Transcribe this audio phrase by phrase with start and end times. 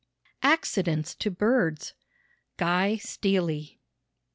[0.41, 1.93] ACCIDENTS TO BIRDS.
[2.57, 3.79] GUY STEALEY.